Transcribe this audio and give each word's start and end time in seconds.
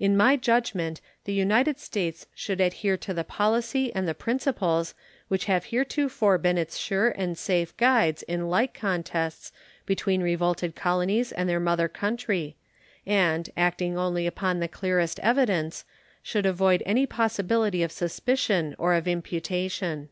In 0.00 0.16
my 0.16 0.34
judgment 0.34 1.00
the 1.26 1.32
United 1.32 1.78
States 1.78 2.26
should 2.34 2.60
adhere 2.60 2.96
to 2.96 3.14
the 3.14 3.22
policy 3.22 3.94
and 3.94 4.08
the 4.08 4.16
principles 4.18 4.94
which 5.28 5.44
have 5.44 5.66
heretofore 5.66 6.38
been 6.38 6.58
its 6.58 6.76
sure 6.76 7.10
and 7.10 7.38
safe 7.38 7.76
guides 7.76 8.24
in 8.24 8.48
like 8.48 8.74
contests 8.74 9.52
between 9.86 10.24
revolted 10.24 10.74
colonies 10.74 11.30
and 11.30 11.48
their 11.48 11.60
mother 11.60 11.86
country, 11.86 12.56
and, 13.06 13.48
acting 13.56 13.96
only 13.96 14.26
upon 14.26 14.58
the 14.58 14.66
clearest 14.66 15.20
evidence, 15.20 15.84
should 16.20 16.46
avoid 16.46 16.82
any 16.84 17.06
possibility 17.06 17.84
of 17.84 17.92
suspicion 17.92 18.74
or 18.76 18.94
of 18.94 19.06
imputation. 19.06 20.08